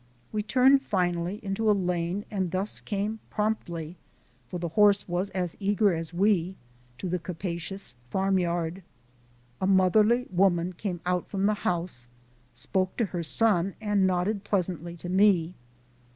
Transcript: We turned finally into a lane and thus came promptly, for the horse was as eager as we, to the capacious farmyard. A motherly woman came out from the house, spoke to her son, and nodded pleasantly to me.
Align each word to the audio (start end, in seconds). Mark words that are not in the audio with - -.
We 0.31 0.41
turned 0.41 0.81
finally 0.81 1.39
into 1.43 1.69
a 1.69 1.73
lane 1.77 2.25
and 2.31 2.49
thus 2.49 2.79
came 2.81 3.19
promptly, 3.29 3.97
for 4.47 4.57
the 4.57 4.69
horse 4.69 5.07
was 5.07 5.29
as 5.29 5.55
eager 5.59 5.93
as 5.93 6.11
we, 6.11 6.55
to 6.97 7.07
the 7.07 7.19
capacious 7.19 7.93
farmyard. 8.09 8.81
A 9.61 9.67
motherly 9.67 10.25
woman 10.31 10.73
came 10.73 11.01
out 11.05 11.27
from 11.27 11.45
the 11.45 11.53
house, 11.53 12.07
spoke 12.51 12.97
to 12.97 13.05
her 13.13 13.21
son, 13.21 13.75
and 13.79 14.07
nodded 14.07 14.43
pleasantly 14.43 14.95
to 14.97 15.07
me. 15.07 15.53